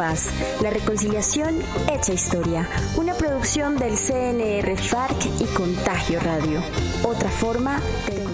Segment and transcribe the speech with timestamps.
[0.00, 1.58] la reconciliación
[1.92, 2.66] hecha historia.
[2.96, 6.62] Una producción del CNR FARC y Contagio Radio.
[7.04, 8.29] Otra forma de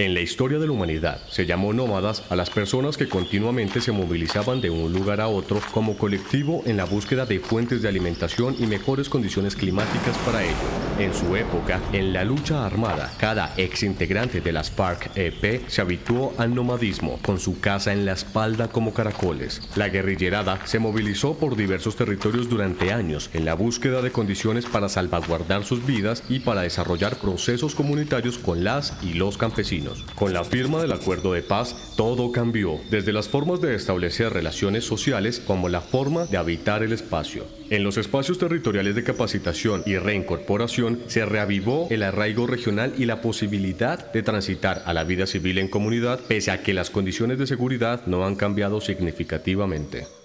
[0.00, 3.92] En la historia de la humanidad se llamó nómadas a las personas que continuamente se
[3.92, 8.56] movilizaban de un lugar a otro como colectivo en la búsqueda de fuentes de alimentación
[8.58, 10.56] y mejores condiciones climáticas para ello.
[10.98, 16.32] En su época, en la lucha armada, cada ex integrante de las FARC-EP se habituó
[16.38, 19.60] al nomadismo, con su casa en la espalda como caracoles.
[19.76, 24.88] La guerrillerada se movilizó por diversos territorios durante años en la búsqueda de condiciones para
[24.88, 29.89] salvaguardar sus vidas y para desarrollar procesos comunitarios con las y los campesinos.
[30.14, 34.84] Con la firma del acuerdo de paz, todo cambió, desde las formas de establecer relaciones
[34.84, 37.44] sociales como la forma de habitar el espacio.
[37.70, 43.20] En los espacios territoriales de capacitación y reincorporación se reavivó el arraigo regional y la
[43.20, 47.46] posibilidad de transitar a la vida civil en comunidad pese a que las condiciones de
[47.46, 50.19] seguridad no han cambiado significativamente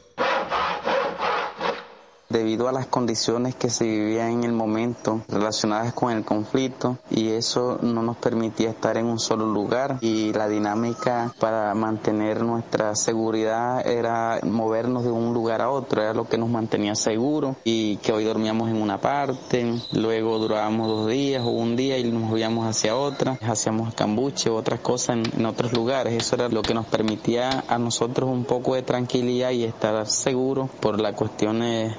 [2.36, 7.30] debido a las condiciones que se vivían en el momento relacionadas con el conflicto y
[7.30, 12.94] eso no nos permitía estar en un solo lugar y la dinámica para mantener nuestra
[12.95, 17.97] seguridad era movernos de un lugar a otro, era lo que nos mantenía seguros y
[17.97, 22.23] que hoy dormíamos en una parte, luego durábamos dos días o un día y nos
[22.23, 26.61] movíamos hacia otra, hacíamos cambuche o otras cosas en, en otros lugares, eso era lo
[26.64, 31.95] que nos permitía a nosotros un poco de tranquilidad y estar seguros por las cuestiones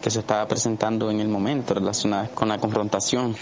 [0.00, 3.36] que se estaba presentando en el momento relacionadas con la confrontación.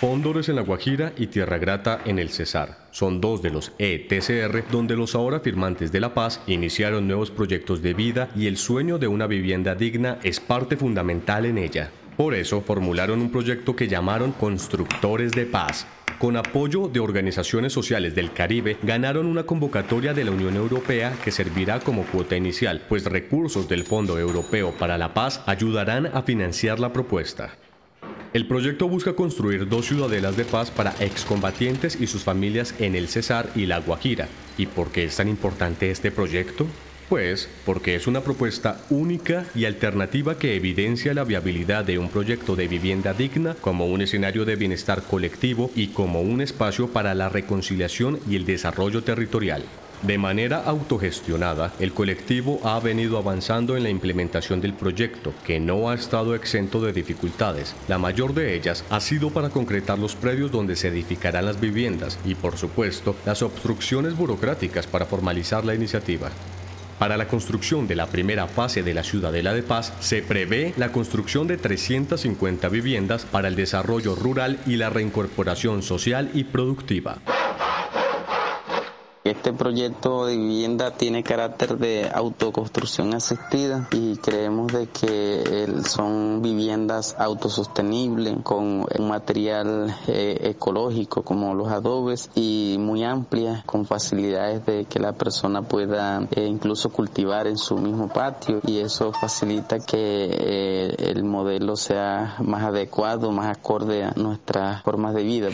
[0.00, 2.76] Póndores en la Guajira y Tierra Grata en el Cesar.
[2.90, 7.80] Son dos de los ETCR donde los ahora firmantes de la paz iniciaron nuevos proyectos
[7.80, 11.90] de vida y el sueño de una vivienda digna es parte fundamental en ella.
[12.16, 15.86] Por eso formularon un proyecto que llamaron Constructores de Paz,
[16.18, 21.30] con apoyo de organizaciones sociales del Caribe, ganaron una convocatoria de la Unión Europea que
[21.30, 26.80] servirá como cuota inicial, pues recursos del Fondo Europeo para la Paz ayudarán a financiar
[26.80, 27.56] la propuesta.
[28.32, 33.06] El proyecto busca construir dos ciudadelas de paz para excombatientes y sus familias en el
[33.06, 34.26] Cesar y la Guajira.
[34.58, 36.66] ¿Y por qué es tan importante este proyecto?
[37.08, 42.56] Pues porque es una propuesta única y alternativa que evidencia la viabilidad de un proyecto
[42.56, 47.28] de vivienda digna como un escenario de bienestar colectivo y como un espacio para la
[47.28, 49.64] reconciliación y el desarrollo territorial.
[50.02, 55.88] De manera autogestionada, el colectivo ha venido avanzando en la implementación del proyecto, que no
[55.88, 57.74] ha estado exento de dificultades.
[57.88, 62.18] La mayor de ellas ha sido para concretar los predios donde se edificarán las viviendas
[62.26, 66.30] y, por supuesto, las obstrucciones burocráticas para formalizar la iniciativa.
[66.98, 70.92] Para la construcción de la primera fase de la Ciudadela de Paz se prevé la
[70.92, 77.18] construcción de 350 viviendas para el desarrollo rural y la reincorporación social y productiva.
[79.36, 87.16] Este proyecto de vivienda tiene carácter de autoconstrucción asistida y creemos de que son viviendas
[87.18, 94.84] autosostenibles con un material eh, ecológico como los adobes y muy amplias con facilidades de
[94.84, 100.28] que la persona pueda eh, incluso cultivar en su mismo patio y eso facilita que
[100.30, 105.48] eh, el modelo sea más adecuado, más acorde a nuestras formas de vida.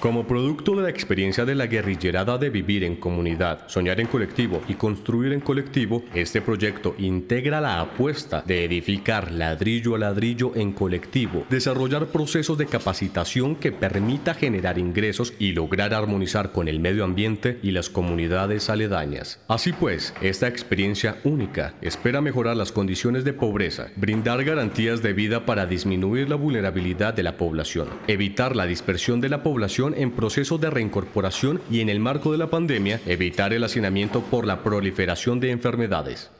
[0.00, 4.62] Como producto de la experiencia de la guerrillerada de vivir en comunidad, soñar en colectivo
[4.68, 10.70] y construir en colectivo, este proyecto integra la apuesta de edificar ladrillo a ladrillo en
[10.70, 17.02] colectivo, desarrollar procesos de capacitación que permita generar ingresos y lograr armonizar con el medio
[17.02, 19.40] ambiente y las comunidades aledañas.
[19.48, 25.44] Así pues, esta experiencia única espera mejorar las condiciones de pobreza, brindar garantías de vida
[25.44, 30.58] para disminuir la vulnerabilidad de la población, evitar la dispersión de la población en proceso
[30.58, 35.40] de reincorporación y en el marco de la pandemia evitar el hacinamiento por la proliferación
[35.40, 36.30] de enfermedades.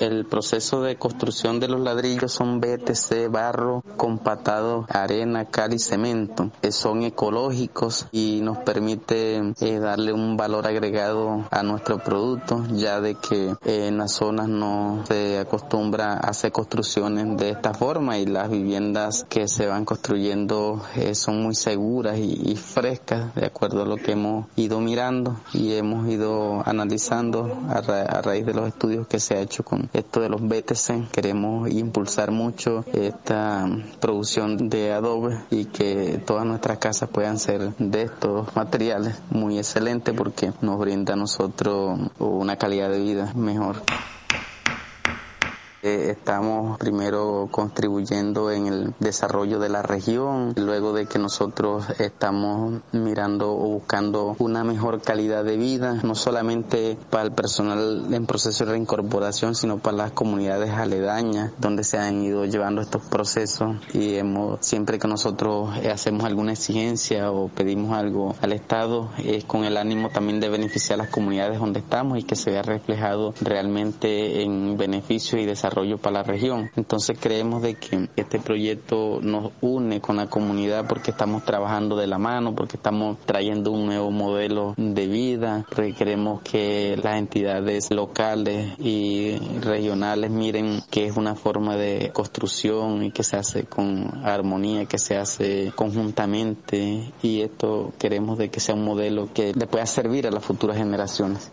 [0.00, 6.50] El proceso de construcción de los ladrillos son BTC, barro, compatado, arena, cal y cemento.
[6.70, 13.16] son ecológicos y nos permite eh, darle un valor agregado a nuestro producto, ya de
[13.16, 18.24] que eh, en las zonas no se acostumbra a hacer construcciones de esta forma y
[18.24, 23.86] las viviendas que se van construyendo eh, son muy seguras y, frescas, de acuerdo a
[23.86, 29.20] lo que hemos ido mirando y hemos ido analizando a raíz de los estudios que
[29.20, 31.10] se ha hecho con esto de los BTC.
[31.10, 33.68] Queremos impulsar mucho esta
[34.00, 40.12] producción de adobe y que todas nuestras casas puedan ser de estos materiales muy excelente
[40.12, 43.76] porque nos brinda a nosotros una calidad de vida mejor.
[45.82, 53.52] Estamos primero contribuyendo en el desarrollo de la región, luego de que nosotros estamos mirando
[53.52, 58.72] o buscando una mejor calidad de vida, no solamente para el personal en proceso de
[58.72, 63.76] reincorporación, sino para las comunidades aledañas donde se han ido llevando estos procesos.
[63.94, 69.64] Y hemos, siempre que nosotros hacemos alguna exigencia o pedimos algo al Estado, es con
[69.64, 73.32] el ánimo también de beneficiar a las comunidades donde estamos y que se vea reflejado
[73.40, 76.70] realmente en beneficio y desarrollo para la región.
[76.76, 82.06] Entonces creemos de que este proyecto nos une con la comunidad porque estamos trabajando de
[82.06, 87.90] la mano, porque estamos trayendo un nuevo modelo de vida, porque queremos que las entidades
[87.90, 94.24] locales y regionales miren que es una forma de construcción y que se hace con
[94.24, 99.66] armonía, que se hace conjuntamente y esto queremos de que sea un modelo que le
[99.66, 101.50] pueda servir a las futuras generaciones.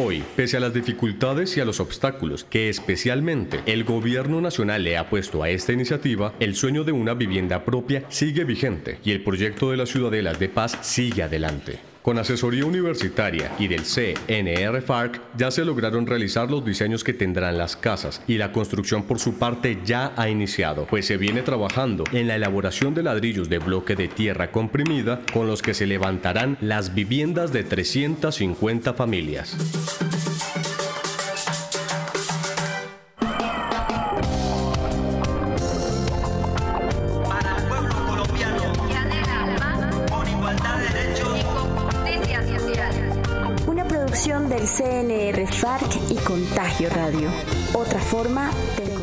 [0.00, 4.96] Hoy, pese a las dificultades y a los obstáculos que especialmente el gobierno nacional le
[4.96, 9.24] ha puesto a esta iniciativa, el sueño de una vivienda propia sigue vigente y el
[9.24, 11.80] proyecto de las ciudadelas de paz sigue adelante.
[12.08, 17.58] Con asesoría universitaria y del CNR FARC ya se lograron realizar los diseños que tendrán
[17.58, 22.04] las casas y la construcción por su parte ya ha iniciado, pues se viene trabajando
[22.12, 26.56] en la elaboración de ladrillos de bloque de tierra comprimida con los que se levantarán
[26.62, 30.07] las viviendas de 350 familias.
[44.10, 47.28] Del CNR FARC y Contagio Radio.
[47.74, 48.97] Otra forma de